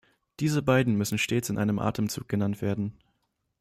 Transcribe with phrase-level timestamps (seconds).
[0.39, 2.97] Diese beiden müssen stets in einem Atemzug genannt werden.